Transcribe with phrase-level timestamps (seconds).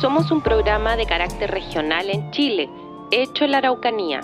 [0.00, 2.68] Somos un programa de carácter regional en Chile,
[3.10, 4.20] hecho en la Araucanía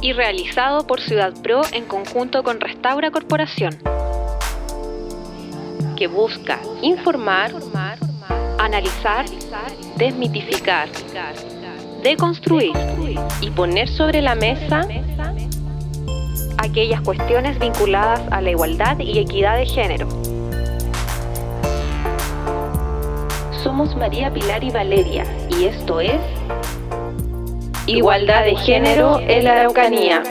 [0.00, 3.76] y realizado por Ciudad Pro en conjunto con Restaura Corporación,
[5.96, 7.52] que busca informar,
[8.58, 9.26] analizar,
[9.96, 10.88] desmitificar,
[12.02, 12.72] deconstruir
[13.40, 14.86] y poner sobre la mesa
[16.66, 20.08] aquellas cuestiones vinculadas a la igualdad y equidad de género.
[23.62, 26.20] Somos María Pilar y Valeria y esto es
[27.86, 30.22] Igualdad de Género en la Araucanía.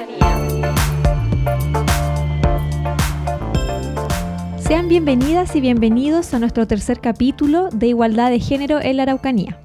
[4.57, 9.61] Sean bienvenidas y bienvenidos a nuestro tercer capítulo de Igualdad de Género en la Araucanía.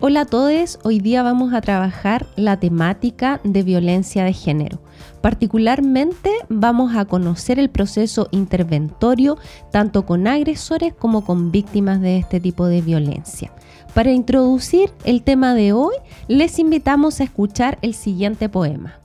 [0.00, 4.80] Hola a todos, hoy día vamos a trabajar la temática de violencia de género.
[5.20, 9.38] Particularmente vamos a conocer el proceso interventorio
[9.70, 13.52] tanto con agresores como con víctimas de este tipo de violencia.
[13.94, 15.94] Para introducir el tema de hoy,
[16.28, 19.00] les invitamos a escuchar el siguiente poema.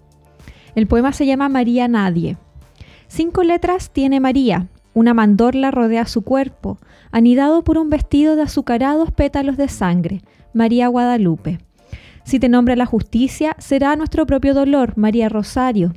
[0.76, 2.38] El poema se llama María Nadie.
[3.08, 4.68] Cinco letras tiene María.
[4.94, 6.80] Una mandorla rodea su cuerpo,
[7.12, 10.22] anidado por un vestido de azucarados pétalos de sangre.
[10.54, 11.60] María Guadalupe.
[12.30, 15.94] Si te nombra la justicia, será nuestro propio dolor, María Rosario.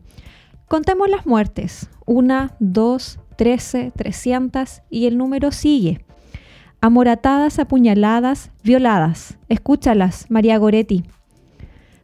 [0.66, 1.90] Contemos las muertes.
[2.06, 6.06] Una, dos, trece, trescientas y el número sigue.
[6.80, 9.36] Amoratadas, apuñaladas, violadas.
[9.50, 11.04] Escúchalas, María Goretti.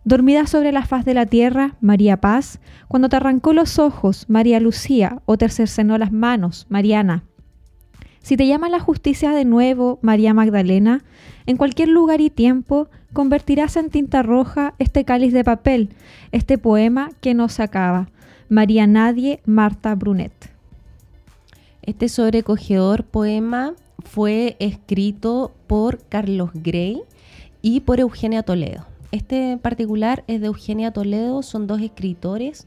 [0.05, 4.61] Dormida sobre la faz de la tierra, María Paz, cuando te arrancó los ojos, María
[4.61, 7.25] Lucía, o te cercenó las manos, Mariana.
[8.29, 11.03] Si te llama la justicia de nuevo, María Magdalena,
[11.47, 15.89] en cualquier lugar y tiempo convertirás en tinta roja este cáliz de papel,
[16.31, 18.11] este poema que no se acaba.
[18.51, 20.53] María Nadie, Marta Brunet.
[21.81, 23.73] Este sobrecogedor poema
[24.05, 27.00] fue escrito por Carlos Gray
[27.62, 28.84] y por Eugenia Toledo.
[29.11, 32.67] Este en particular es de Eugenia Toledo, son dos escritores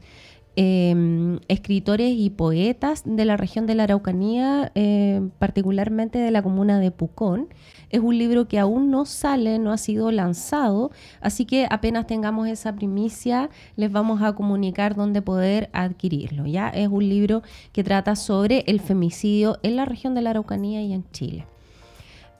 [0.56, 6.78] eh, escritores y poetas de la región de la Araucanía, eh, particularmente de la comuna
[6.78, 7.48] de Pucón.
[7.90, 10.90] Es un libro que aún no sale, no ha sido lanzado,
[11.20, 16.46] así que apenas tengamos esa primicia, les vamos a comunicar dónde poder adquirirlo.
[16.46, 16.68] ¿ya?
[16.68, 17.42] Es un libro
[17.72, 21.51] que trata sobre el femicidio en la región de la Araucanía y en Chile.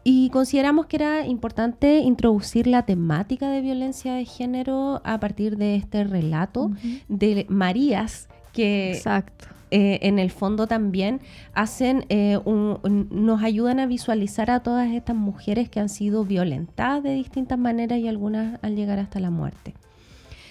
[0.05, 5.77] Y consideramos que era importante introducir la temática de violencia de género a partir de
[5.77, 6.71] este relato
[7.09, 9.01] de Marías que
[9.71, 11.21] eh, en el fondo también
[11.55, 17.15] hacen eh, nos ayudan a visualizar a todas estas mujeres que han sido violentadas de
[17.15, 19.75] distintas maneras y algunas al llegar hasta la muerte.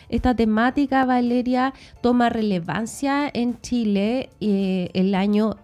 [0.09, 5.56] Esta temática, Valeria, toma relevancia en Chile eh, el año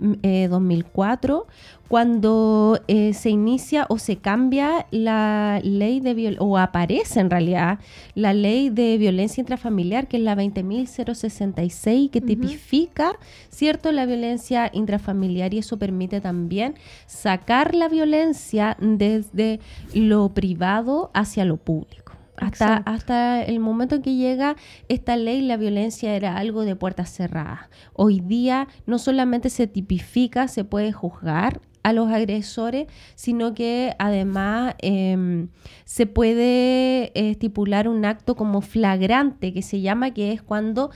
[0.00, 1.46] 2004
[1.88, 7.78] cuando eh, se inicia o se cambia la ley de o aparece en realidad
[8.14, 13.16] la ley de violencia intrafamiliar, que es la 20.066, que tipifica,
[13.50, 16.74] ¿cierto?, la violencia intrafamiliar y eso permite también
[17.06, 19.60] sacar la violencia desde
[19.92, 22.03] lo privado hacia lo público.
[22.36, 24.56] Hasta, hasta, el momento en que llega
[24.88, 27.68] esta ley, la violencia era algo de puertas cerradas.
[27.92, 34.74] Hoy día no solamente se tipifica, se puede juzgar a los agresores, sino que además
[34.78, 35.48] em,
[35.84, 40.90] se puede estipular un acto como flagrante, que se llama, que es cuando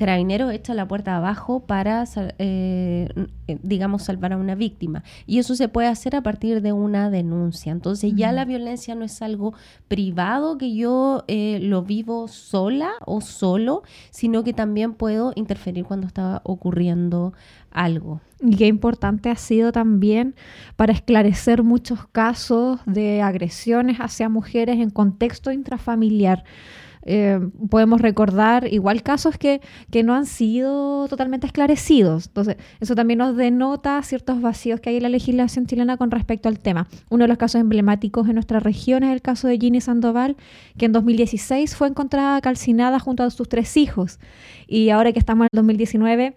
[0.00, 2.04] Carabineros echa la puerta abajo para,
[2.38, 3.06] eh,
[3.62, 5.04] digamos, salvar a una víctima.
[5.26, 7.70] Y eso se puede hacer a partir de una denuncia.
[7.70, 9.52] Entonces ya la violencia no es algo
[9.88, 16.06] privado que yo eh, lo vivo sola o solo, sino que también puedo interferir cuando
[16.06, 17.34] está ocurriendo
[17.70, 18.22] algo.
[18.40, 20.34] Y qué importante ha sido también
[20.76, 26.44] para esclarecer muchos casos de agresiones hacia mujeres en contexto intrafamiliar.
[27.02, 27.40] Eh,
[27.70, 32.26] podemos recordar igual casos que, que, no han sido totalmente esclarecidos.
[32.26, 36.48] Entonces, eso también nos denota ciertos vacíos que hay en la legislación chilena con respecto
[36.48, 36.88] al tema.
[37.08, 40.36] Uno de los casos emblemáticos en nuestra región es el caso de Ginny Sandoval,
[40.76, 44.18] que en 2016 fue encontrada calcinada junto a sus tres hijos.
[44.66, 46.34] Y ahora que estamos en el 2019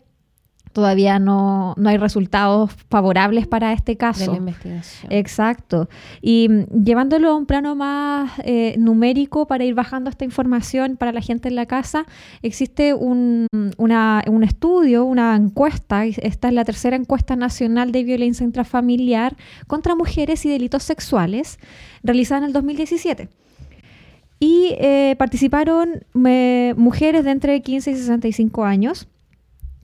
[0.74, 4.25] todavía no, hay resultados favorables para este caso.
[4.25, 5.12] De la investigación.
[5.12, 5.88] Exacto.
[6.22, 11.12] Y mm, llevándolo a un plano más eh, numérico para ir bajando esta información para
[11.12, 12.06] la gente en la casa,
[12.42, 13.48] existe un,
[13.78, 19.38] un estudio, una encuesta, esta es la tercera encuesta nacional de violencia intrafamiliar
[19.68, 21.60] contra mujeres y delitos sexuales,
[22.04, 23.30] realizada en el 2017
[24.44, 29.08] y eh, participaron eh, mujeres de entre 15 y 65 años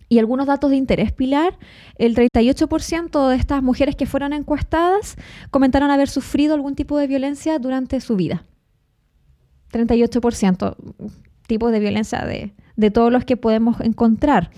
[0.10, 1.58] Y algunos datos de interés, Pilar,
[1.96, 5.16] el 38% de estas mujeres que fueron encuestadas
[5.52, 8.44] comentaron haber sufrido algún tipo de violencia durante su vida.
[9.72, 10.76] 38%
[11.46, 14.50] tipos de violencia de, de todos los que podemos encontrar.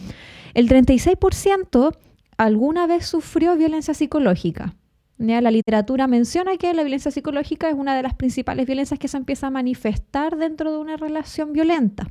[0.53, 1.95] El 36%
[2.37, 4.75] alguna vez sufrió violencia psicológica.
[5.17, 9.17] La literatura menciona que la violencia psicológica es una de las principales violencias que se
[9.17, 12.07] empieza a manifestar dentro de una relación violenta.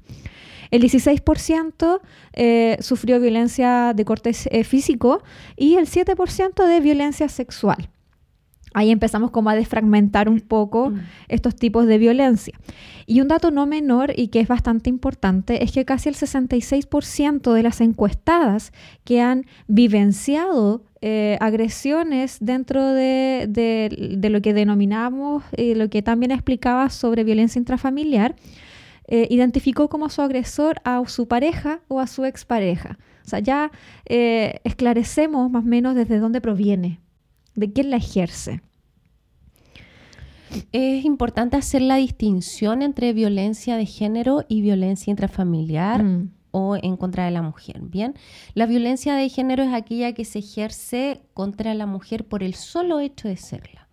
[0.70, 2.00] El 16%
[2.32, 5.22] eh, sufrió violencia de corte eh, físico
[5.56, 7.88] y el 7% de violencia sexual.
[8.72, 11.00] Ahí empezamos como a desfragmentar un poco mm.
[11.28, 12.54] estos tipos de violencia.
[13.06, 17.52] Y un dato no menor y que es bastante importante es que casi el 66%
[17.52, 25.90] de las encuestadas que han vivenciado eh, agresiones dentro de, lo que denominamos y lo
[25.90, 28.36] que también explicaba sobre violencia intrafamiliar,
[29.12, 32.96] eh, identificó como su agresor a su pareja o a su expareja.
[33.26, 33.72] O sea, ya
[34.06, 37.00] eh, esclarecemos más o menos desde dónde proviene,
[37.56, 38.62] de quién la ejerce.
[40.70, 46.04] Es importante hacer la distinción entre violencia de género y violencia intrafamiliar.
[46.04, 46.30] Mm.
[46.52, 47.78] o en contra de la mujer.
[47.80, 48.14] Bien,
[48.54, 52.98] la violencia de género es aquella que se ejerce contra la mujer por el solo
[52.98, 53.88] hecho de serla.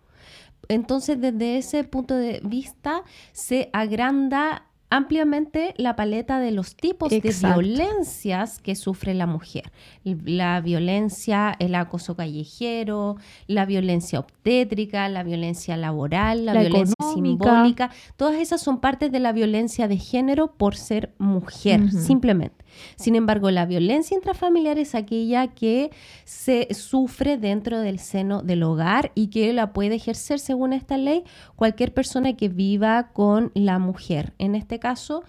[0.68, 7.20] Entonces, desde ese punto de vista, se agranda ampliamente la paleta de los tipos de
[7.20, 9.70] violencias que sufre la mujer.
[10.04, 18.36] La violencia, el acoso callejero, la violencia obstétrica, la violencia laboral, la, violencia simbólica, todas
[18.36, 22.64] esas son partes de la violencia de género por ser mujer, simplemente.
[22.96, 25.90] Sin embargo, la violencia intrafamiliar es aquella que
[26.24, 31.24] se sufre dentro del seno del hogar y que la puede ejercer, según esta ley,
[31.56, 34.34] cualquier persona que viva con la mujer.
[34.38, 35.24] En este caso,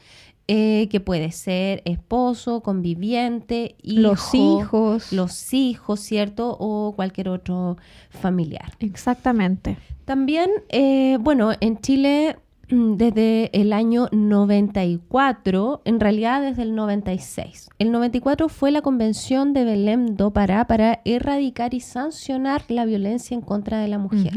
[0.52, 6.58] eh, que puede ser esposo, conviviente, los hijos, los hijos, ¿cierto?
[6.60, 7.78] O cualquier otro
[8.10, 8.74] familiar.
[8.80, 9.78] Exactamente.
[10.06, 17.70] También, eh, bueno, en Chile desde el año 94, en realidad desde el 96.
[17.80, 23.36] El 94 fue la Convención de Belém do Pará para erradicar y sancionar la violencia
[23.36, 24.34] en contra de la mujer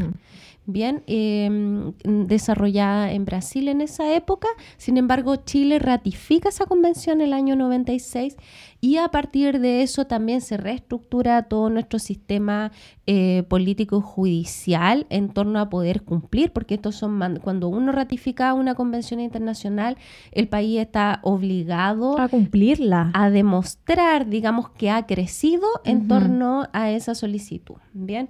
[0.67, 4.49] bien em, desarrollada en Brasil en esa época.
[4.77, 8.37] Sin embargo, Chile ratifica esa convención en el año 96
[8.81, 12.73] y a partir de eso también se reestructura todo nuestro sistema
[13.07, 18.75] eh, político judicial en torno a poder cumplir, porque estos son cuando uno ratifica una
[18.75, 19.97] convención internacional,
[20.33, 26.91] el país está obligado a cumplirla, a demostrar, digamos, que ha crecido en torno a
[26.91, 27.77] esa solicitud.
[27.93, 28.29] Bien.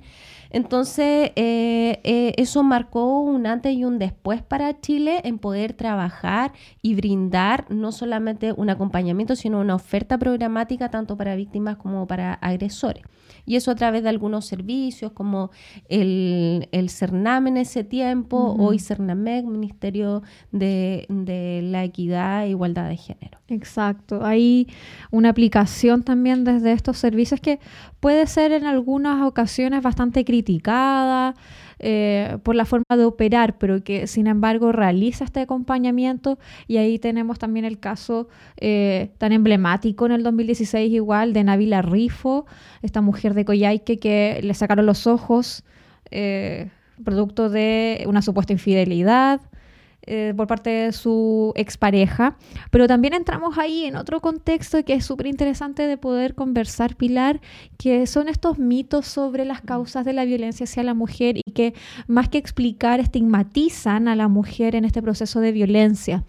[0.52, 6.52] Entonces, eh, eh, eso marcó un antes y un después para Chile en poder trabajar
[6.82, 12.34] y brindar no solamente un acompañamiento, sino una oferta programática tanto para víctimas como para
[12.34, 13.02] agresores
[13.44, 15.50] y eso a través de algunos servicios como
[15.88, 20.22] el, el CERNAM en ese tiempo, hoy CERNAMEC, Ministerio
[20.52, 21.06] de,
[21.62, 23.38] la Equidad e Igualdad de Género.
[23.48, 24.68] Exacto, hay
[25.10, 27.58] una aplicación también desde estos servicios que
[28.00, 31.34] puede ser en algunas ocasiones bastante criticada.
[31.78, 36.98] Eh, por la forma de operar, pero que sin embargo realiza este acompañamiento y ahí
[36.98, 38.28] tenemos también el caso
[38.58, 42.46] eh, tan emblemático en el 2016 igual de Navila Rifo,
[42.82, 45.64] esta mujer de Coyhaique que le sacaron los ojos
[46.10, 46.70] eh,
[47.04, 49.40] producto de una supuesta infidelidad.
[50.04, 52.36] Eh, por parte de su expareja,
[52.72, 57.40] pero también entramos ahí en otro contexto que es súper interesante de poder conversar, Pilar,
[57.78, 61.74] que son estos mitos sobre las causas de la violencia hacia la mujer y que
[62.08, 66.24] más que explicar estigmatizan a la mujer en este proceso de violencia.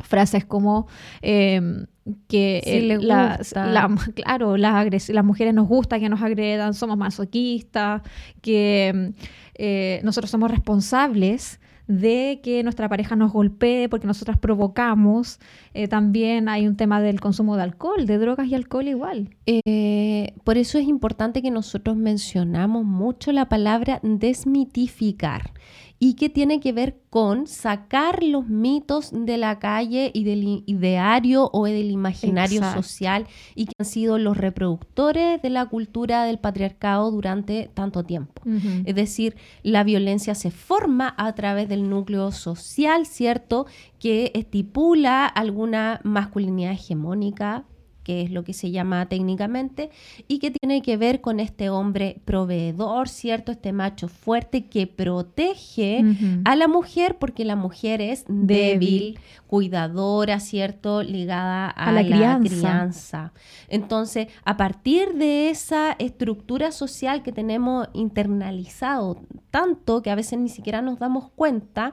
[0.00, 0.86] Frases como...
[1.22, 1.86] Em,
[2.26, 2.62] que
[3.00, 8.00] claro, las, las mujeres nos gusta que nos agredan, somos masoquistas,
[8.40, 9.12] que em,
[9.54, 15.40] eh, nosotros somos responsables de que nuestra pareja nos golpee porque nosotras provocamos.
[15.74, 19.30] Eh, también hay un tema del consumo de alcohol, de drogas y alcohol igual.
[19.46, 25.52] Eh, por eso es importante que nosotros mencionamos mucho la palabra desmitificar
[25.98, 31.50] y que tiene que ver con sacar los mitos de la calle y del ideario
[31.52, 37.10] o del imaginario social y que han sido los reproductores de la cultura del patriarcado
[37.10, 38.42] durante tanto tiempo.
[38.84, 43.66] Es decir, la violencia se forma a través del núcleo social, ¿cierto?
[43.98, 47.64] Que estipula alguna masculinidad hegemónica,
[48.08, 49.90] que es lo que se llama técnicamente,
[50.28, 53.52] y que tiene que ver con este hombre proveedor, ¿cierto?
[53.52, 56.02] Este macho fuerte que protege
[56.46, 58.80] a la mujer porque la mujer es Débil.
[58.80, 61.02] débil, cuidadora, ¿cierto?
[61.02, 62.48] Ligada a, A la la, crianza.
[62.48, 63.32] crianza.
[63.68, 70.48] Entonces, a partir de esa estructura social que tenemos internalizado tanto que a veces ni
[70.48, 71.92] siquiera nos damos cuenta,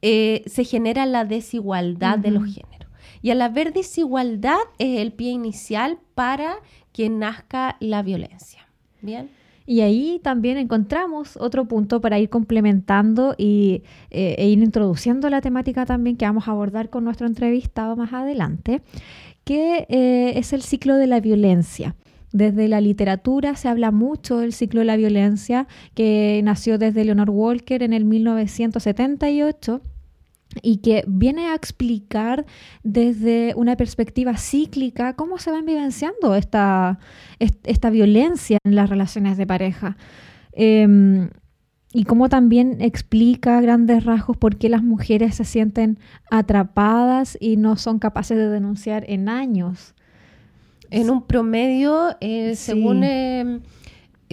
[0.00, 2.81] eh, se genera la desigualdad de los géneros.
[3.22, 6.56] Y al haber desigualdad es el pie inicial para
[6.92, 8.66] que nazca la violencia.
[9.00, 9.30] ¿Bien?
[9.66, 15.40] Y ahí también encontramos otro punto para ir complementando y, eh, e ir introduciendo la
[15.40, 18.82] temática también que vamos a abordar con nuestro entrevistado más adelante,
[19.44, 21.94] que eh, es el ciclo de la violencia.
[22.32, 27.30] Desde la literatura se habla mucho del ciclo de la violencia que nació desde Leonor
[27.30, 29.82] Walker en el 1978
[30.60, 32.44] y que viene a explicar
[32.82, 36.98] desde una perspectiva cíclica cómo se van vivenciando esta,
[37.38, 39.96] est- esta violencia en las relaciones de pareja.
[40.52, 41.30] Em,
[41.94, 45.98] y cómo también explica grandes rasgos por qué las mujeres se sienten
[46.30, 49.94] atrapadas y no son capaces de denunciar en años.
[50.90, 52.72] En un promedio, eh, Sí.
[52.72, 53.60] según eh,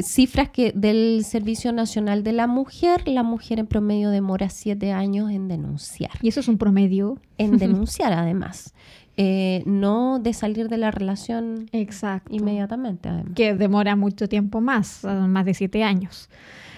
[0.04, 5.32] cifras que del Servicio Nacional de la Mujer, la mujer en promedio demora siete años
[5.32, 6.12] en denunciar.
[6.22, 7.18] Y eso es un promedio.
[7.38, 8.74] En denunciar, además.
[9.18, 12.34] Eh, no de salir de la relación Exacto.
[12.34, 13.34] inmediatamente, además.
[13.36, 16.30] que demora mucho tiempo más, más de siete años.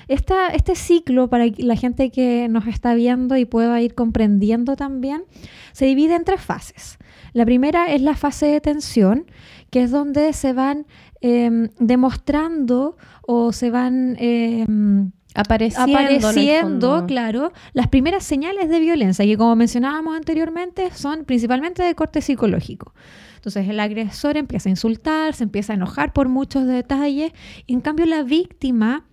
[0.07, 5.23] Esta- este ciclo, para la gente que nos está viendo y pueda ir comprendiendo también,
[5.71, 6.97] se divide en tres fases.
[7.33, 9.25] La primera es la fase de tensión,
[9.69, 10.85] que es donde se van
[11.21, 19.55] em, demostrando o se van em, Apareciendo, claro, las primeras señales de violencia, que como
[19.55, 22.93] mencionábamos anteriormente, son principalmente de corte psicológico.
[23.35, 27.31] Entonces el agresor empieza a insultar, se empieza a enojar por muchos detalles,
[27.65, 29.05] y en cambio la víctima,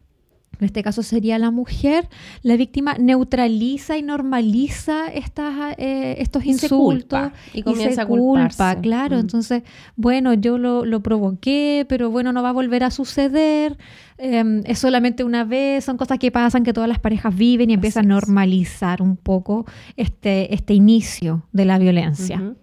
[0.61, 2.09] en este caso sería la mujer,
[2.43, 8.57] la víctima neutraliza y normaliza estas, eh, estos insultos y y comienza se a culparse.
[8.57, 9.17] culpa, claro.
[9.17, 9.21] Mm.
[9.21, 9.63] Entonces,
[9.97, 13.77] bueno, yo lo, lo provoqué, pero bueno, no va a volver a suceder.
[14.19, 17.75] eh, es solamente una vez, son cosas que pasan, que todas las parejas viven y
[17.75, 19.65] empieza a normalizar un poco
[19.97, 22.55] este, este inicio de la violencia.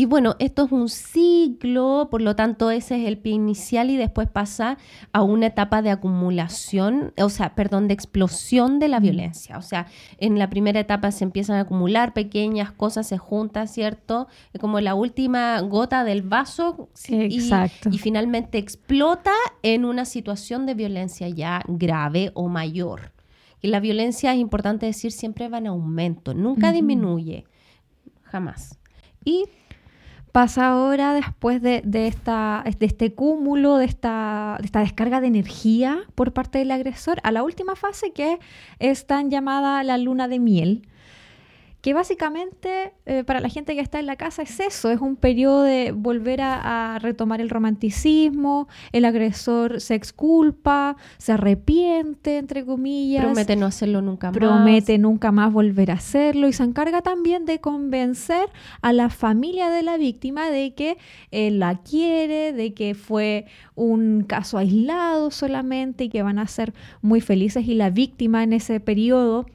[0.00, 3.98] Y bueno, esto es un ciclo, por lo tanto ese es el pie inicial y
[3.98, 4.78] después pasa
[5.12, 9.58] a una etapa de acumulación, o sea, perdón, de explosión de la violencia.
[9.58, 14.26] O sea, en la primera etapa se empiezan a acumular pequeñas cosas, se juntan, ¿cierto?
[14.54, 16.88] Es como la última gota del vaso
[17.92, 23.12] y- finalmente explota en una situación de violencia ya grave o mayor.
[23.60, 27.44] Y la violencia, es importante decir, siempre va en aumento, nunca disminuye,
[28.22, 28.78] jamás.
[29.22, 29.44] Y
[30.32, 35.26] Pasa ahora después de, de esta, de este cúmulo, de esta, de esta descarga de
[35.26, 38.38] energía por parte del agresor, a la última fase que
[38.78, 40.86] es tan llamada la luna de miel,
[41.80, 45.16] que básicamente eh, para la gente que está en la casa es eso, es un
[45.16, 52.64] periodo de volver a, a retomar el romanticismo, el agresor se exculpa, se arrepiente, entre
[52.66, 54.36] comillas, promete no hacerlo nunca más.
[54.36, 58.48] promete nunca más volver a hacerlo y se encarga también de convencer
[58.82, 60.98] a la familia de la víctima de que
[61.30, 66.74] él la quiere, de que fue un caso aislado solamente y que van a ser
[67.00, 69.46] muy felices y la víctima en ese periodo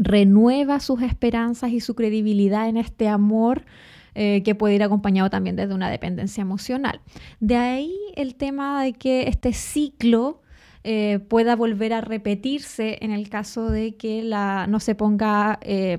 [0.00, 3.66] renueva sus esperanzas y su credibilidad en este amor
[4.14, 7.00] eh, que puede ir acompañado también desde una dependencia emocional.
[7.38, 10.40] De ahí el tema de que este ciclo
[10.82, 15.98] eh, pueda volver a repetirse en el caso de que la, no se ponga eh,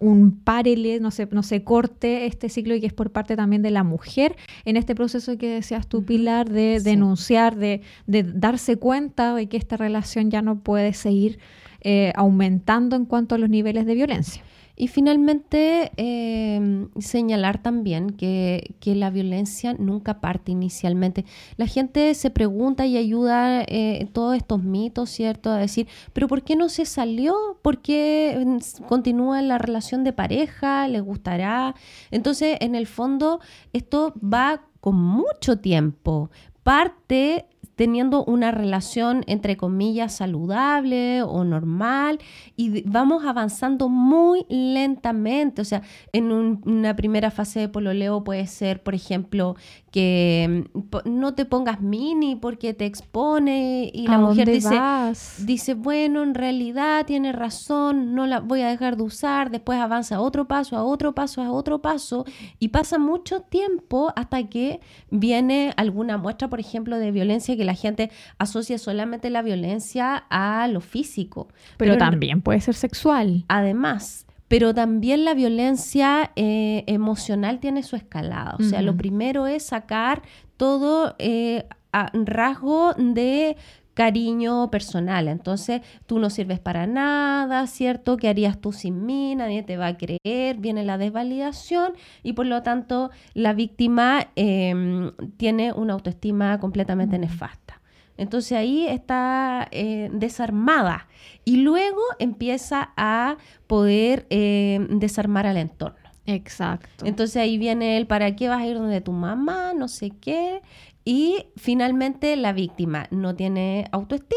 [0.00, 3.62] un párele, no se, no se corte este ciclo y que es por parte también
[3.62, 6.04] de la mujer en este proceso que decías tú.
[6.04, 6.84] Pilar, de Sí.
[6.84, 11.38] denunciar, de, de darse cuenta de que esta relación ya no puede seguir
[11.82, 14.42] eh, aumentando en cuanto a los niveles de violencia.
[14.76, 21.24] Y finalmente, eh, señalar también que, que la violencia nunca parte inicialmente.
[21.56, 25.50] La gente se pregunta y ayuda eh, todos estos mitos, ¿cierto?
[25.50, 27.58] A decir, pero ¿por qué no se salió?
[27.62, 30.88] ¿Por qué mm, continúa la relación de pareja?
[30.88, 31.74] ¿Le gustará?
[32.10, 33.40] Entonces, en el fondo,
[33.72, 36.30] esto va con mucho tiempo.
[36.62, 37.46] Parte
[37.80, 42.18] teniendo una relación entre comillas saludable o normal
[42.54, 45.62] y vamos avanzando muy lentamente.
[45.62, 45.80] O sea,
[46.12, 49.56] en un- una primera fase de pololeo puede ser, por ejemplo,
[49.90, 55.44] que mm, no te pongas mini porque te expone y ¿A la mujer dice, vas?
[55.44, 60.16] dice, bueno, en realidad tiene razón, no la voy a dejar de usar, después avanza
[60.16, 62.24] a otro paso, a otro paso, a otro paso,
[62.58, 64.80] y pasa mucho tiempo hasta que
[65.10, 70.68] viene alguna muestra, por ejemplo, de violencia que la gente asocia solamente la violencia a
[70.68, 71.48] lo físico.
[71.76, 73.44] Pero también puede ser sexual.
[73.48, 78.56] Además, pero también la violencia eh, emocional tiene su escalada.
[78.58, 80.22] O sea, lo primero es sacar
[80.56, 83.56] todo eh, a rasgo de
[83.94, 85.28] cariño personal.
[85.28, 88.16] Entonces, tú no sirves para nada, ¿cierto?
[88.16, 89.36] ¿Qué harías tú sin mí?
[89.36, 90.56] Nadie te va a creer.
[90.56, 91.92] Viene la desvalidación
[92.24, 97.79] y por lo tanto la víctima eh, tiene una autoestima completamente nefasta.
[98.20, 101.08] Entonces ahí está eh, desarmada
[101.46, 106.10] y luego empieza a poder eh, desarmar al entorno.
[106.26, 107.06] Exacto.
[107.06, 110.60] Entonces ahí viene el para qué vas a ir donde tu mamá, no sé qué.
[111.02, 114.36] Y finalmente la víctima no tiene autoestima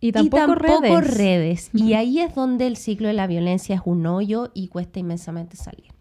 [0.00, 1.18] y tampoco, y tampoco redes.
[1.18, 1.70] redes.
[1.74, 5.58] Y ahí es donde el ciclo de la violencia es un hoyo y cuesta inmensamente
[5.58, 5.95] salir.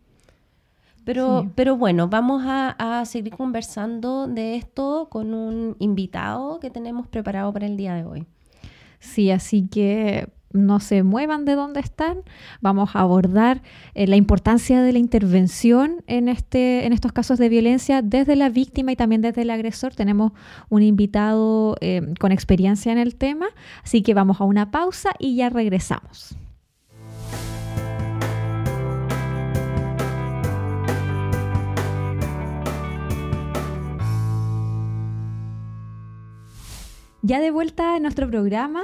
[1.06, 1.50] Pero, Sí.
[1.56, 7.54] pero bueno, vamos a, a seguir conversando de esto con un invitado que tenemos preparado
[7.54, 8.26] para el día de hoy.
[9.00, 12.20] Sí, así que no se muevan de donde están.
[12.62, 13.62] Vamos a abordar
[13.94, 18.50] eh, la importancia de la intervención en, este, en estos casos de violencia desde la
[18.50, 19.94] víctima y también desde el agresor.
[19.94, 20.32] Tenemos
[20.70, 23.48] un invitado eh, con experiencia en el tema,
[23.84, 26.38] así que vamos a una pausa y ya regresamos.
[37.28, 38.84] Ya de vuelta en nuestro programa,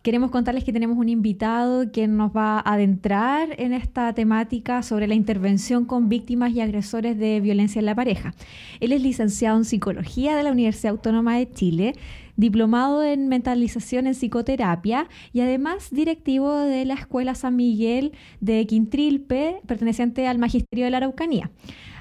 [0.00, 5.06] queremos contarles que tenemos un invitado que nos va a adentrar en esta temática sobre
[5.06, 8.34] la intervención con víctimas y agresores de violencia en la pareja.
[8.80, 11.92] Él es licenciado en psicología de la Universidad Autónoma de Chile,
[12.36, 19.60] diplomado en mentalización en psicoterapia y además directivo de la Escuela San Miguel de Quintrilpe,
[19.66, 21.50] perteneciente al Magisterio de la Araucanía.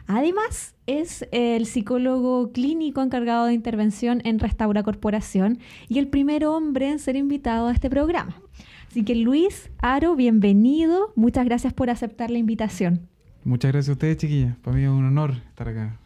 [0.08, 5.60] Además, es el psicólogo clínico encargado de intervención en Restaura Corporación
[5.90, 8.40] y el primer hombre en ser invitado a este programa.
[8.88, 11.12] Así que Luis Aro, bienvenido.
[11.16, 13.08] Muchas gracias por aceptar la invitación.
[13.44, 14.56] Muchas gracias a ustedes, chiquillas.
[14.58, 16.00] Para mí es un honor estar acá.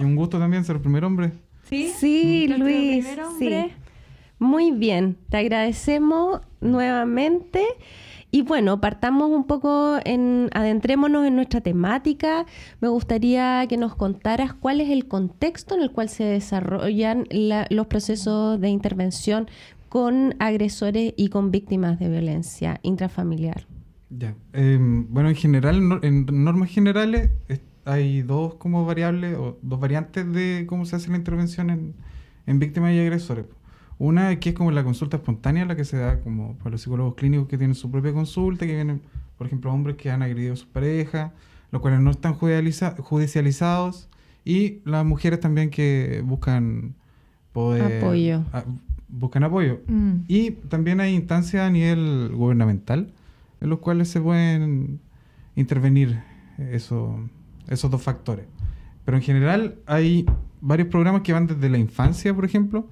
[0.00, 1.32] Y un gusto también ser el primer hombre.
[1.64, 1.92] ¿Sí?
[1.96, 3.04] Sí, Luis.
[3.04, 3.72] primer sí.
[4.38, 7.64] Muy bien, te agradecemos nuevamente.
[8.34, 12.46] Y bueno, partamos un poco en, adentrémonos en nuestra temática.
[12.80, 17.68] Me gustaría que nos contaras cuál es el contexto en el cual se desarrollan la-
[17.70, 19.46] los procesos de intervención
[19.88, 23.68] con agresores y con víctimas de violencia intrafamiliar.
[24.10, 24.34] Ya.
[24.52, 30.26] Eh, bueno, en general, en normas generales, es- hay dos como variables o dos variantes
[30.32, 31.94] de cómo se hace la intervención en,
[32.48, 33.44] en víctimas y agresores.
[33.98, 37.14] Una que es como la consulta espontánea, la que se da como por los psicólogos
[37.14, 39.00] clínicos que tienen su propia consulta, que vienen,
[39.38, 41.30] por ejemplo, hombres que han agredido a sus parejas,
[41.70, 44.08] los cuales no están judicializa- judicializados,
[44.44, 46.94] y las mujeres también que buscan
[47.52, 47.98] poder...
[48.02, 48.44] Apoyo.
[48.52, 48.64] a-
[49.08, 49.80] buscan apoyo.
[49.86, 50.12] Mm.
[50.26, 53.12] Y también hay instancias a nivel gubernamental
[53.60, 54.98] en los cuales se pueden
[55.56, 56.20] intervenir
[56.58, 57.18] eso-
[57.68, 58.46] esos dos factores.
[59.04, 60.26] Pero en general hay
[60.60, 62.88] varios programas que van desde la infancia, por ejemplo,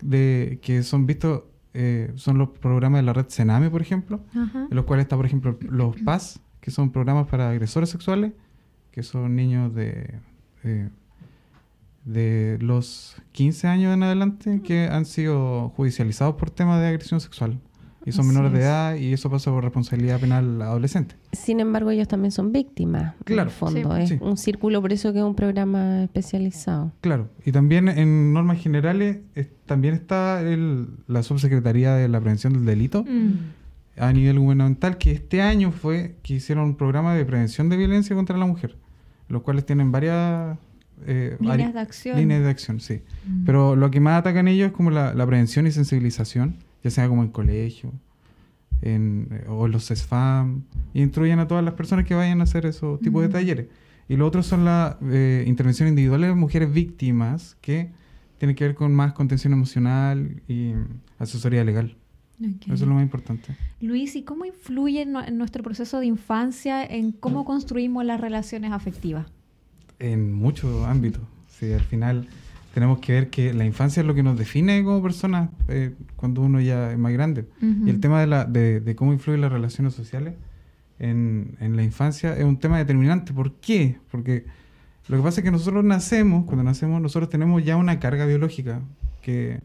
[0.00, 4.66] de, que son vistos, eh, son los programas de la red Sename, por ejemplo, Ajá.
[4.70, 8.32] en los cuales está, por ejemplo, los PAS, que son programas para agresores sexuales,
[8.90, 10.14] que son niños de,
[10.62, 10.88] eh,
[12.04, 17.58] de los 15 años en adelante que han sido judicializados por temas de agresión sexual.
[18.06, 21.16] Y son Así menores de edad y eso pasa por responsabilidad penal adolescente.
[21.32, 23.14] Sin embargo, ellos también son víctimas.
[23.20, 23.48] En Claro.
[23.48, 24.02] el fondo, Sí.
[24.02, 24.18] es Sí.
[24.20, 26.92] un círculo, por eso que es un programa especializado.
[27.00, 27.30] Claro.
[27.46, 32.66] Y también en normas generales es- también está el- la subsecretaría de la prevención del
[32.66, 34.00] delito Mm.
[34.00, 38.14] a nivel gubernamental que este año fue que hicieron un programa de prevención de violencia
[38.14, 38.76] contra la mujer,
[39.28, 40.58] los cuales tienen varias
[41.06, 42.16] eh, Líneas de acción.
[42.18, 43.00] líneas de acción, sí.
[43.26, 43.44] Mm.
[43.44, 47.08] Pero lo que más atacan ellos es como la, la prevención y sensibilización, ya sea
[47.08, 47.92] como en colegio
[48.82, 53.00] en, o los CESFAM, y instruyen a todas las personas que vayan a hacer esos
[53.00, 53.66] tipos de talleres.
[54.08, 57.90] Y lo otro son las eh, intervenciones individuales de mujeres víctimas, que
[58.38, 60.74] tienen que ver con más contención emocional y
[61.18, 61.96] asesoría legal.
[62.40, 63.56] Eso es lo más importante.
[63.80, 68.72] Luis, ¿y cómo influye en, en nuestro proceso de infancia en cómo construimos las relaciones
[68.72, 69.26] afectivas?
[69.98, 71.22] En muchos ámbitos.
[71.46, 72.28] Sí, al final
[72.74, 76.42] tenemos que ver que la infancia es lo que nos define como personas eh, cuando
[76.42, 77.46] uno ya es más grande.
[77.62, 77.86] Ujú.
[77.86, 80.34] Y el tema de, la, de, de cómo influyen las relaciones sociales
[80.98, 83.32] en, en la infancia es un tema determinante.
[83.32, 83.98] ¿Por qué?
[84.10, 84.44] Porque
[85.08, 88.80] Lo que pasa es que nosotros nacemos, cuando nacemos, nosotros tenemos ya una carga biológica,
[89.20, 89.60] que,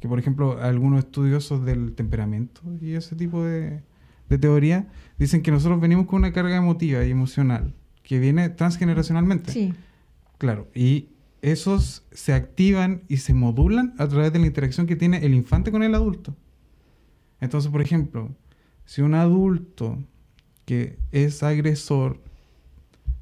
[0.00, 3.82] que por ejemplo, algunos estudiosos del temperamento y ese tipo de,
[4.28, 4.86] de teoría
[5.18, 9.50] dicen que nosotros venimos con una carga emotiva y emocional que viene transgeneracionalmente.
[9.50, 9.74] Sí.
[10.38, 11.08] Claro, y
[11.42, 15.70] esos se activan y se modulan a través de la interacción que tiene el infante
[15.70, 16.36] con el adulto.
[17.40, 18.34] Entonces, por ejemplo,
[18.84, 19.98] si un adulto
[20.64, 22.20] que es agresor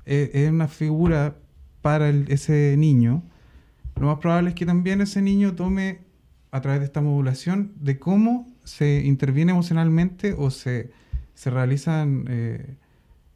[0.06, 1.36] eh, es una figura
[1.82, 3.22] para ese niño,
[3.96, 6.00] lo más probable es que también ese niño tome
[6.50, 10.90] a través de esta modulación de cómo se interviene emocionalmente o se,
[11.34, 12.76] se realizan eh,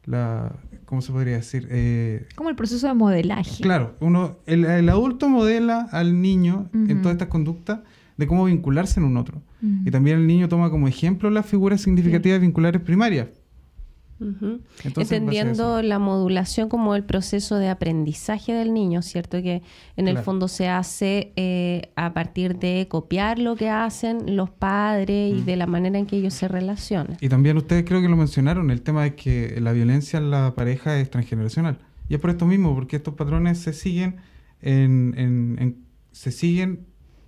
[0.09, 0.51] la...
[0.85, 1.67] ¿Cómo se podría decir?
[1.69, 3.61] Eh, Como el proceso de modelaje.
[3.61, 7.81] Claro, uno, el, el adulto modela al niño en todas estas conductas
[8.17, 9.41] de cómo vincularse en un otro.
[9.85, 13.27] Y también el niño toma como ejemplo las figuras significativas vinculares primarias.
[14.19, 19.41] Entonces, Entendiendo la modulación como el proceso de aprendizaje del niño, ¿cierto?
[19.41, 19.61] Que
[19.95, 25.37] en el fondo se hace eh, a partir de copiar lo que hacen los padres
[25.37, 27.17] y de la manera en que ellos se relacionan.
[27.21, 30.53] Y también ustedes creo que lo mencionaron, el tema de que la violencia en la
[30.55, 31.79] pareja es transgeneracional.
[32.09, 34.17] Y es por esto mismo, porque estos patrones se siguen
[34.61, 35.77] en, en- en-
[36.11, 36.85] se siguen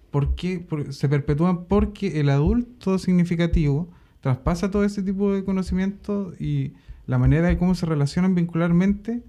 [0.09, 3.89] porque por- se perpetúan porque el adulto significativo
[4.21, 6.73] traspasa todo ese tipo de conocimiento y
[7.07, 9.23] la manera de cómo se relacionan vincularmente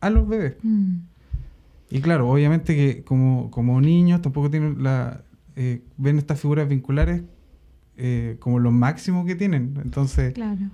[0.00, 0.56] a los bebés.
[0.62, 0.96] Mm.
[1.90, 5.22] Y claro, obviamente que como, como niños tampoco tienen la
[5.56, 7.22] eh, ven estas figuras vinculares
[7.96, 9.74] eh, como lo máximo que tienen.
[9.82, 10.70] Entonces, Claro.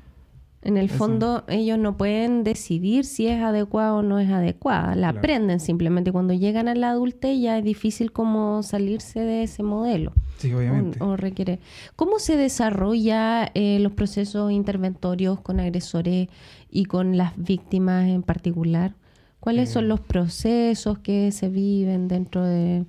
[0.64, 0.96] En el Eso.
[0.96, 4.88] fondo, ellos no pueden decidir si es adecuada o no es adecuada.
[4.94, 5.18] La Claro.
[5.18, 6.11] aprenden simplemente.
[6.11, 10.12] Cuando llegan a la adultez ya es difícil como salirse de ese modelo.
[10.38, 10.98] sí, obviamente.
[11.03, 11.61] O, o requiere.
[11.96, 16.29] ¿Cómo se desarrolla eh, los procesos interventorios con agresores
[16.70, 18.94] y con las víctimas en particular?
[19.44, 19.72] ¿Cuáles Eh.
[19.74, 22.87] son los procesos que se viven dentro de...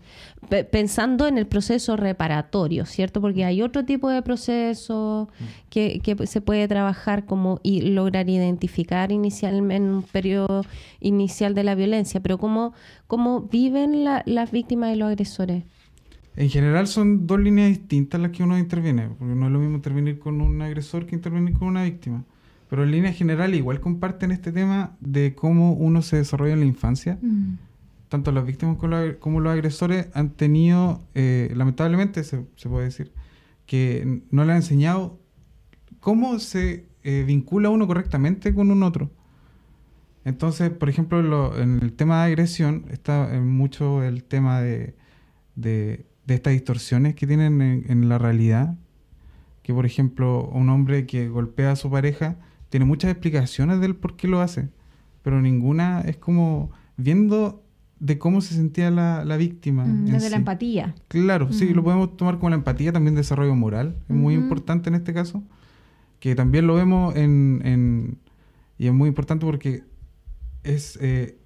[0.48, 3.20] pe- Pensando en el proceso reparatorio, ¿cierto?
[3.20, 5.28] Porque hay otro tipo de proceso
[5.70, 10.64] que, que se puede trabajar como y lograr identificar inicialmente en un periodo
[11.02, 12.74] inicial de la violencia, pero ¿cómo,
[13.08, 15.66] cómo viven la- las víctimas y los agresores?
[16.38, 19.76] En general son dos líneas distintas las que uno interviene, porque no es lo mismo
[19.76, 22.24] intervenir con un agresor que intervenir con una víctima.
[22.76, 26.66] Pero en línea general igual comparten este tema de cómo uno se desarrolla en la
[26.66, 27.18] infancia.
[27.22, 27.54] Mm.
[28.10, 28.76] Tanto las víctimas
[29.22, 33.14] como, los- agresores han tenido, eh, lamentablemente se, se puede decir,
[33.66, 35.18] que no le han enseñado
[36.02, 39.10] cómo se eh, vincula uno correctamente con un otro.
[40.26, 44.96] Entonces, por ejemplo, lo- en el tema de agresión está en mucho el tema de,
[45.56, 48.76] de, de estas distorsiones que tienen en, en la realidad.
[49.64, 52.36] Que, por ejemplo, un hombre que golpea a su pareja
[52.70, 54.70] tiene muchas explicaciones del por qué lo hace,
[55.24, 57.62] pero ninguna es como viendo
[58.00, 59.86] de cómo se sentía la, la víctima.
[59.86, 60.96] Mm, Desde la empatía.
[61.08, 64.96] Claro, sí, lo podemos tomar como la empatía, también desarrollo moral, es muy importante en
[64.96, 65.44] este caso,
[66.20, 68.18] que también lo vemos en, en-
[68.78, 69.84] y es muy importante porque
[70.64, 71.38] es eh,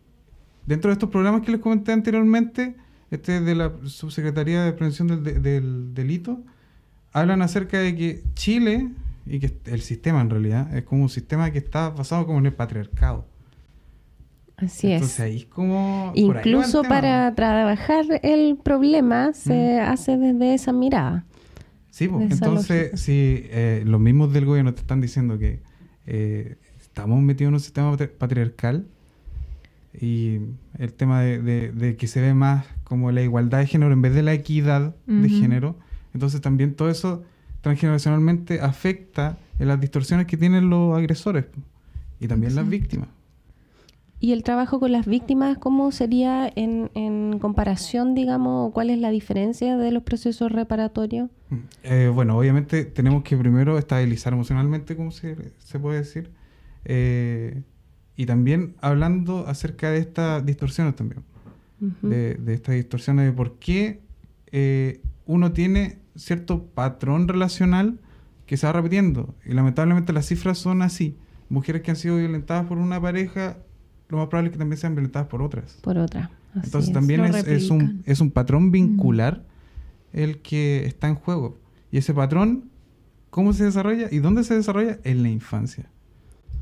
[0.66, 2.76] dentro de estos programas que les comenté anteriormente,
[3.12, 6.42] este de la Subsecretaría de Prevención del, de- del Delito,
[7.14, 8.90] hablan acerca de que Chile,
[9.26, 12.46] y que el sistema en realidad, es como un sistema que está basado como en
[12.48, 13.26] el patriarcado.
[14.58, 15.26] Así Entonces es.
[15.26, 16.12] ahí es como...
[16.16, 16.96] ahí Incluso tema.
[16.96, 21.26] para trabajar el problema se hace desde esa mirada.
[21.92, 25.62] Sí, esa entonces, si eh, los mismos del gobierno te están diciendo que
[26.06, 28.86] eh, estamos metidos en un sistema patri- patriarcal
[30.00, 30.40] y
[30.78, 34.02] el tema de, de- de que se ve más como la igualdad de género en
[34.02, 35.78] vez de la equidad de género,
[36.14, 37.24] entonces también todo eso
[37.62, 41.46] transgeneracionalmente afecta en las distorsiones que tienen los agresores
[42.20, 43.10] y también las víctimas.
[44.22, 49.12] ¿Y el trabajo con las víctimas cómo sería en, en comparación, digamos, cuál es la
[49.12, 51.30] diferencia de los procesos reparatorios?
[51.84, 56.32] Eh, bueno, obviamente tenemos que primero estabilizar emocionalmente, como se, se puede decir,
[56.84, 57.64] eh,
[58.18, 61.24] y también hablando acerca de estas distorsiones también,
[62.02, 64.02] de estas distorsiones de por qué
[64.52, 68.00] eh, uno tiene cierto patrón relacional
[68.48, 69.36] que se va repitiendo.
[69.46, 71.16] Y lamentablemente las cifras son así.
[71.50, 73.58] Mujeres que han sido violentadas por una pareja,
[74.08, 75.78] lo más probable es que también sean violentadas por otras.
[75.84, 76.32] Por otra.
[76.56, 76.94] Así Entonces es.
[76.96, 79.44] también es, es un, es un patrón vincular
[80.14, 81.60] el que está en juego.
[81.92, 82.72] Y ese patrón,
[83.30, 84.98] ¿cómo se desarrolla y dónde se desarrolla?
[85.04, 85.92] En la infancia.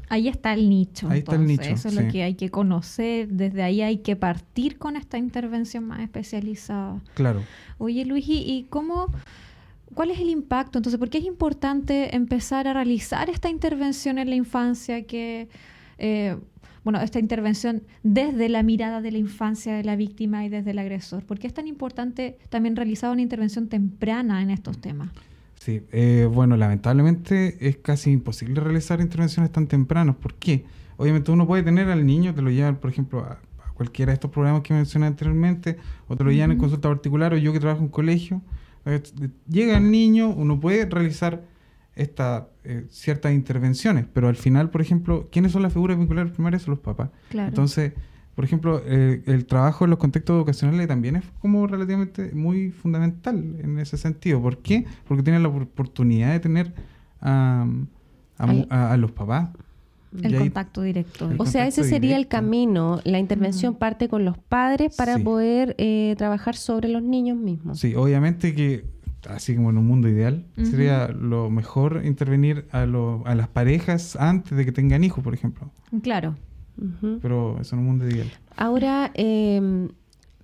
[0.10, 1.10] Ahí está el nicho.
[1.10, 2.02] Ahí está el entonces, nicho, Eso es sí.
[2.02, 3.28] lo que hay que conocer.
[3.28, 7.02] Desde ahí hay que partir con esta intervención más especializada.
[7.14, 7.44] Claro.
[7.78, 9.08] Oye, Luis, ¿y y cómo,
[9.94, 10.80] cuál es el impacto?
[10.80, 15.50] Entonces, ¿por qué es importante empezar a realizar esta intervención en la infancia que
[15.98, 16.38] eh,
[16.84, 20.80] bueno, esta intervención desde la mirada de la infancia de la víctima y desde el
[20.80, 21.26] agresor?
[21.26, 25.10] ¿Por qué es tan importante también realizar una intervención temprana en estos temas?
[25.60, 30.16] Sí, eh, bueno, lamentablemente es casi imposible realizar intervenciones tan tempranas.
[30.16, 30.66] ¿Por qué?
[30.98, 34.16] Obviamente uno puede tener al niño, te lo llevan, por ejemplo, a, a cualquiera de
[34.16, 37.60] estos programas que mencioné anteriormente, o te lo llevan en consulta particular, o yo que
[37.60, 38.42] trabajo en colegio.
[38.86, 39.02] eh,
[39.50, 41.44] Llega el niño, uno puede realizar
[41.96, 46.62] esta, eh, ciertas intervenciones, pero al final, por ejemplo, ¿quiénes son las figuras vinculares primarias?
[46.62, 47.10] Son los papás.
[47.30, 47.50] Claro.
[47.50, 47.94] Entonces,
[48.38, 53.56] por ejemplo, eh, el trabajo en los contextos educacionales también es como relativamente muy fundamental
[53.60, 54.40] en ese sentido.
[54.40, 54.86] ¿Por qué?
[55.08, 56.74] Porque tienen la opor- oportunidad de tener
[57.20, 57.66] a,
[58.38, 59.50] a a- a los papás.
[60.22, 61.30] el Y ahí- contacto directo.
[61.32, 63.02] El O sea, ese sería el camino.
[63.06, 65.24] La intervención parte con los padres para Sí.
[65.24, 67.80] poder eh, trabajar sobre los niños mismos.
[67.80, 68.86] Sí, obviamente que,
[69.28, 74.16] así como en un mundo ideal, sería lo mejor intervenir a, lo- a las parejas
[74.16, 75.72] antes de que tengan hijos, por ejemplo.
[76.04, 76.36] Claro.
[77.22, 78.32] Pero eso en un mundo ideal.
[78.56, 79.90] Ahora, eh,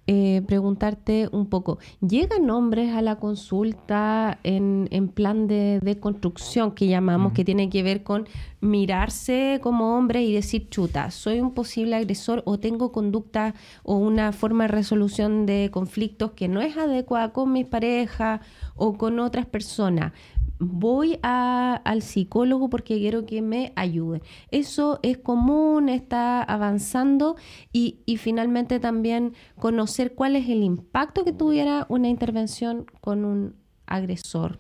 [0.06, 6.72] eh, preguntarte un poco, ¿llegan hombres a la consulta en, en plan de, de construcción
[6.72, 8.28] que llamamos, que tiene que ver con
[8.60, 14.34] mirarse como hombre y decir, chuta, soy un posible agresor o tengo conducta o una
[14.34, 18.42] forma de resolución de conflictos que no es adecuada con mis parejas
[18.76, 20.12] o con otras personas?
[20.60, 24.22] Voy a- al psicólogo porque quiero que me ayude.
[24.52, 27.36] Eso es común, está avanzando
[27.74, 33.56] y, y finalmente también conocer cuál es el impacto que tuviera una intervención con un
[33.88, 34.60] agresor.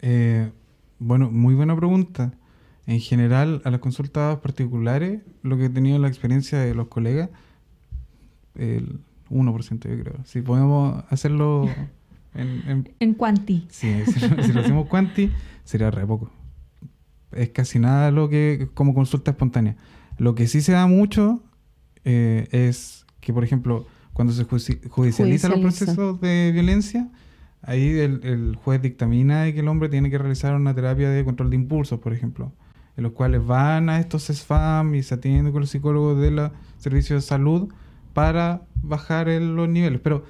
[0.00, 0.50] Eh,
[0.98, 2.32] bueno, muy buena pregunta.
[2.86, 7.30] En general, a las consultas particulares, lo que he tenido la experiencia de los colegas,
[8.54, 10.24] el 1% yo creo.
[10.24, 11.68] Si podemos hacerlo
[12.34, 13.66] en, en- En Cuanti.
[13.70, 15.30] sí, si, lo- si lo hacemos cuanti,
[15.64, 16.30] sería re poco.
[17.32, 19.76] Es casi nada lo que como consulta espontánea.
[20.18, 21.42] Lo que sí se da mucho
[22.04, 25.94] eh, es que, por ejemplo, cuando se judici- judicializan los Judicializa.
[25.94, 27.08] procesos de violencia,
[27.62, 31.24] ahí el, el juez dictamina de que el hombre tiene que realizar una terapia de
[31.24, 32.52] control de impulsos, por ejemplo,
[32.98, 36.50] en los cuales van a estos SFAM y se atienden con los psicólogos de los
[36.78, 37.72] servicios de salud
[38.12, 40.00] para bajar el- los niveles.
[40.02, 40.24] Pero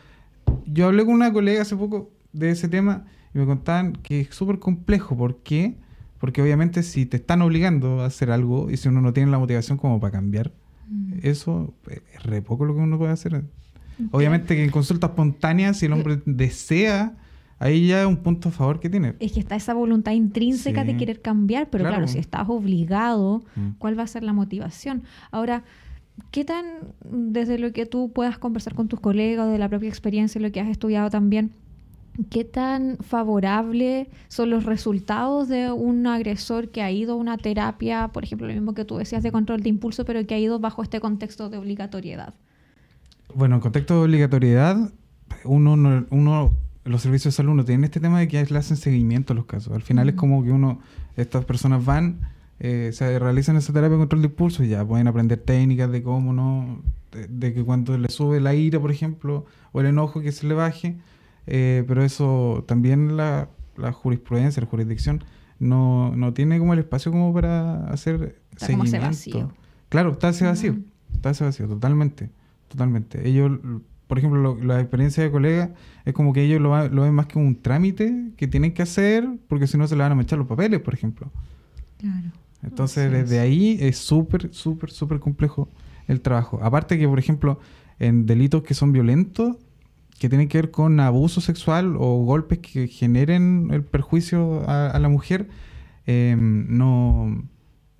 [0.66, 4.28] yo hablé con una colega hace poco de ese tema y me contaban que es
[4.34, 5.16] súper complejo.
[5.16, 5.76] ¿Por qué?
[6.18, 9.38] Porque obviamente si te están obligando a hacer algo y si uno no tiene la
[9.38, 10.52] motivación como para cambiar,
[11.22, 13.44] eso eh, es re poco lo que uno puede hacer.
[14.10, 17.14] Obviamente que en consulta espontánea, si el hombre desea,
[17.58, 19.14] ahí ya es un punto a favor que tiene.
[19.20, 21.96] Es que está esa voluntad intrínseca de querer cambiar, pero Claro.
[21.96, 23.70] claro, si estás obligado, Mm.
[23.78, 25.02] ¿cuál va a ser la motivación?
[25.30, 25.64] Ahora,
[26.30, 26.64] ¿qué tan,
[27.04, 30.60] desde lo que tú puedas conversar con tus colegas, de la propia experiencia, lo que
[30.60, 31.52] has estudiado también,
[32.30, 38.08] qué tan favorable son los resultados de un agresor que ha ido a una terapia,
[38.08, 40.58] por ejemplo, lo mismo que tú decías de control de impulso, pero que ha ido
[40.58, 42.34] bajo este contexto de obligatoriedad?
[43.34, 44.92] Bueno, en contexto de obligatoriedad,
[45.44, 46.52] uno, no- uno
[46.84, 49.46] los servicios de salud no tienen este tema de que le hacen seguimiento a los
[49.46, 49.72] casos.
[49.72, 50.80] Al final es como que uno,
[51.16, 52.20] estas personas van,
[52.64, 56.32] eh, se realizan esa terapia de control de impulso ya pueden aprender técnicas de cómo
[56.32, 60.30] no, de, de que cuando le sube la ira, por ejemplo, o el enojo que
[60.30, 60.96] se le baje,
[61.48, 65.24] eh, pero eso también la, la jurisprudencia, la jurisdicción,
[65.58, 69.06] no, no tiene como el espacio como para hacer Está como ese seguimiento.
[69.08, 69.52] vacío.
[69.88, 70.76] Claro, está ese vacío.
[71.14, 72.30] Está ese vacío, totalmente.
[72.68, 73.28] Totalmente.
[73.28, 73.58] Ellos,
[74.06, 75.70] por ejemplo, lo- la experiencia de colegas
[76.04, 79.28] es como que ellos lo, lo ven más que un trámite que tienen que hacer
[79.48, 81.30] porque si no se le van a manchar los papeles, por ejemplo.
[81.98, 82.30] Claro.
[82.62, 83.42] Entonces, desde es.
[83.42, 85.68] ahí es súper, súper, súper complejo
[86.06, 86.60] el trabajo.
[86.62, 87.58] Aparte que, por ejemplo,
[87.98, 89.56] en delitos que son violentos,
[90.18, 94.98] que tienen que ver con abuso sexual o golpes que generen el perjuicio a, a
[95.00, 95.48] la mujer,
[96.06, 97.42] eh, no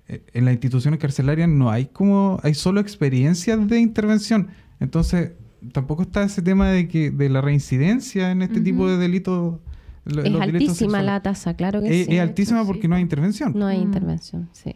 [0.07, 4.49] eh, en las instituciones carcelarias no hay como hay solo experiencias de intervención.
[4.79, 5.31] Entonces,
[5.71, 9.59] tampoco está ese tema de que de la reincidencia en este tipo de delitos.
[10.05, 11.05] Lo- Es los altísima sexuales.
[11.05, 12.13] la tasa, claro que Es, sí.
[12.15, 13.53] es altísima porque no hay intervención.
[13.55, 13.83] No hay Mm.
[13.83, 14.75] intervención, sí.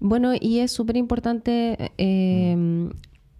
[0.00, 2.88] Bueno, y es súper importante eh,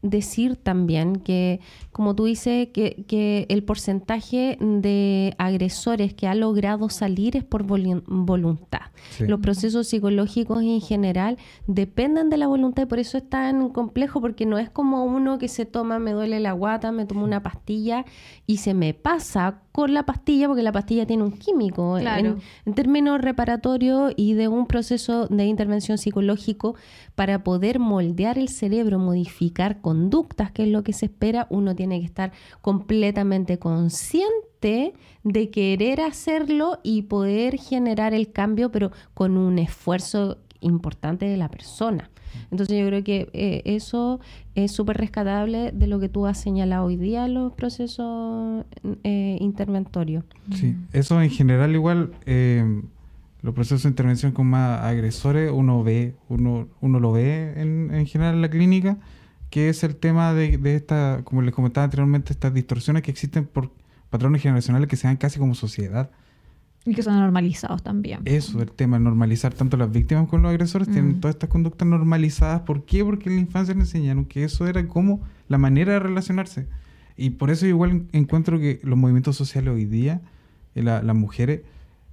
[0.00, 1.58] decir también que,
[1.90, 7.66] como tú dices, que, que el porcentaje de agresores que ha logrado salir es por
[7.66, 8.82] volu- voluntad.
[9.10, 9.26] Sí.
[9.26, 14.20] Los procesos psicológicos en general dependen de la voluntad y por eso es tan complejo
[14.20, 17.42] porque no es como uno que se toma, me duele la guata, me tomo una
[17.42, 18.04] pastilla
[18.46, 21.98] y se me pasa con la pastilla porque la pastilla tiene un químico.
[22.00, 22.30] Claro.
[22.30, 26.74] En, en términos reparatorios y de un proceso de intervención psicológico
[27.14, 32.00] para poder moldear el cerebro, modificar conductas, que es lo que se espera, uno tiene
[32.00, 39.60] que estar completamente consciente de querer hacerlo y poder generar el cambio, pero con un
[39.60, 42.10] esfuerzo importante de la persona.
[42.50, 44.20] Entonces yo creo que eh, eso
[44.54, 48.64] es súper rescatable de lo que tú has señalado hoy día en los procesos
[49.04, 50.24] eh, interventorios.
[50.54, 52.82] Sí, eso en general igual, eh,
[53.42, 58.06] los procesos de intervención con más agresores, uno ve, uno, uno lo ve en, en
[58.06, 58.98] general en la clínica,
[59.50, 63.46] que es el tema de, de esta, como les comentaba anteriormente, estas distorsiones que existen
[63.46, 63.72] por
[64.10, 66.10] patrones generacionales que se dan casi como sociedad.
[66.84, 68.20] Y que son normalizados también.
[68.24, 71.20] Eso, el tema, normalizar tanto las víctimas como los agresores, tienen Mm.
[71.20, 72.62] todas estas conductas normalizadas.
[72.62, 73.04] ¿Por qué?
[73.04, 76.66] Porque en la infancia le enseñaron que eso era como la manera de relacionarse.
[77.16, 80.22] Y por eso igual en- encuentro que los movimientos sociales hoy día,
[80.74, 81.62] eh, la- las mujeres,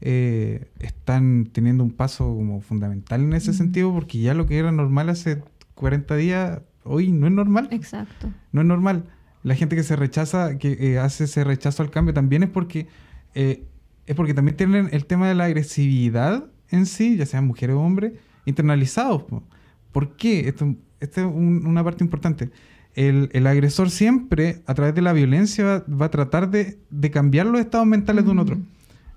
[0.02, 3.56] eh, están teniendo un paso como fundamental en ese Mm.
[3.56, 5.42] sentido, porque ya lo que era normal hace
[5.74, 7.70] 40 días, hoy no es normal.
[7.72, 8.30] Exacto.
[8.52, 9.06] No es normal.
[9.44, 12.88] La gente que se rechaza, que eh, hace ese rechazo al cambio también es porque
[13.36, 13.64] eh,
[14.08, 17.82] es porque también tienen el tema de la agresividad en sí, ya sean mujeres o
[17.82, 18.14] hombres,
[18.46, 19.24] internalizados.
[19.24, 19.44] po.
[19.92, 20.48] ¿Por qué?
[20.48, 22.50] Esto, esta es un- una parte importante.
[22.96, 27.12] El, el agresor siempre, a través de la violencia, va, va a tratar de, de
[27.12, 28.58] cambiar los estados mentales de un otro.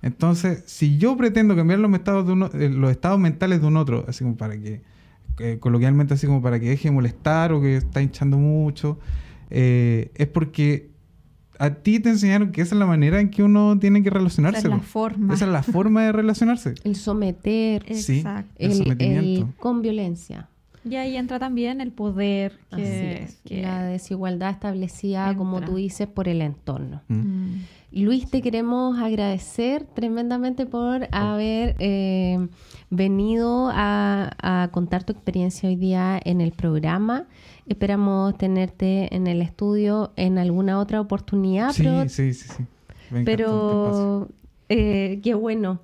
[0.03, 3.77] Entonces, si yo pretendo cambiar los estados, de uno- eh, los estados mentales de un
[3.77, 4.81] otro, así como para que,
[5.41, 8.99] eh, coloquialmente, así como para que deje de molestar o que está hinchando mucho,
[9.51, 10.91] eh, es porque
[11.59, 14.59] a ti te enseñaron que esa es la manera en que uno tiene que relacionarse.
[14.61, 15.35] Esa es la forma.
[15.35, 16.75] Esa es la forma de relacionarse.
[16.85, 18.53] El someter, Sí, Exacto.
[18.59, 19.47] el el, sometimiento.
[19.49, 20.49] el con violencia.
[20.89, 23.41] Y ahí entra también el poder Así que, es.
[23.45, 27.03] que- La desigualdad establecida, como tú dices, por el entorno.
[27.09, 27.15] Mm.
[27.17, 27.65] Mm.
[27.91, 32.47] Luis, te queremos agradecer tremendamente por haber eh,
[32.91, 37.27] venido a, a contar tu experiencia hoy día en el programa.
[37.69, 42.65] Esperamos tenerte en el estudio en alguna otra oportunidad, sí, pero, sí, sí, sí.
[43.11, 44.29] Me pero
[44.69, 45.81] eh, qué bueno.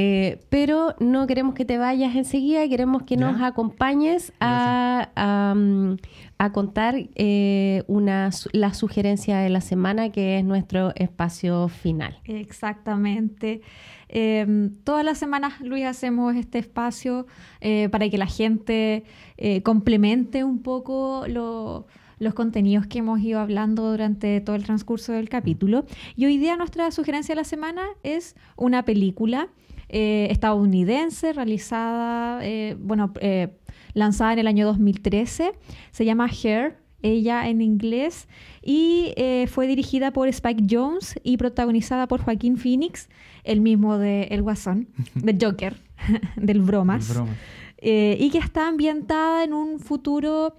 [0.00, 3.32] Eh, pero no queremos que te vayas enseguida, queremos que Ya.
[3.32, 5.96] nos acompañes a, a, mm,
[6.38, 12.20] a contar eh, una, la sugerencia de la semana, que es nuestro espacio final.
[12.24, 13.60] Exactamente.
[14.08, 17.26] Eh, todas las semanas, Luis, hacemos este espacio
[17.60, 19.04] eh, para que la gente
[19.36, 21.86] eh, complemente un poco lo-
[22.18, 25.84] los contenidos que hemos ido hablando durante todo el transcurso del capítulo.
[26.16, 29.48] Y hoy día nuestra sugerencia de la semana es una película
[29.88, 33.48] eh, estadounidense realizada, eh, bueno, eh,
[33.94, 35.52] lanzada en el año 2013.
[35.92, 38.28] Se llama Hair, ella en inglés,
[38.60, 39.14] y
[39.48, 43.08] fue dirigida por Spike Jones y protagonizada por Joaquín Phoenix,
[43.44, 45.76] el mismo de El Guasón, del Joker,
[46.36, 47.32] del Bromas, El broma.
[47.80, 50.56] y que está ambientada en un futuro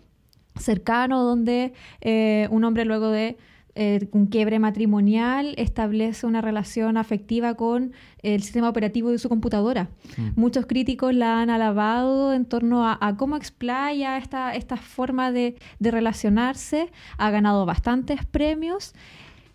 [0.59, 3.37] cercano donde eh, un hombre luego de
[3.75, 7.93] eh, un quiebre matrimonial establece una relación afectiva con
[8.23, 9.89] el sistema operativo de su computadora.
[10.17, 10.39] Mm.
[10.39, 15.55] Muchos críticos la han alabado en torno a, a cómo explaya esta, esta forma de,
[15.79, 16.91] de relacionarse.
[17.17, 18.93] Ha ganado bastantes premios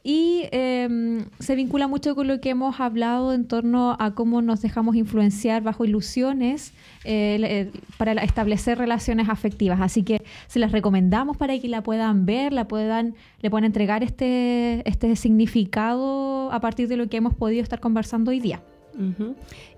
[0.07, 4.61] y eh, se vincula mucho con lo que hemos hablado en torno a cómo nos
[4.61, 9.81] dejamos influenciar bajo ilusiones eh, le- para establecer relaciones afectivas.
[9.81, 14.03] Así que se las recomendamos para que la puedan ver, la puedan, le puedan entregar
[14.03, 18.61] este, este significado a partir de lo que hemos podido estar conversando hoy día.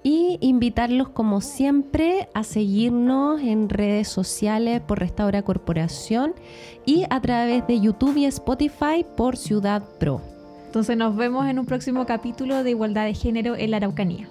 [0.02, 6.34] Y invitarlos, como siempre, a seguirnos en redes sociales por Restaura Corporación
[6.84, 10.20] y a través de YouTube y Spotify por Ciudad Pro.
[10.66, 14.28] Entonces nos vemos en un próximo capítulo de Igualdad de Género en la Araucanía.